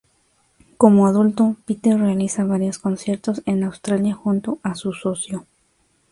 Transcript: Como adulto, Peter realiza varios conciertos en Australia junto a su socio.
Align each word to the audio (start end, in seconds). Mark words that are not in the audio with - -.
Como 0.79 1.05
adulto, 1.05 1.57
Peter 1.67 1.95
realiza 1.95 2.43
varios 2.43 2.79
conciertos 2.79 3.43
en 3.45 3.63
Australia 3.63 4.15
junto 4.15 4.57
a 4.63 4.73
su 4.73 4.93
socio. 4.93 5.45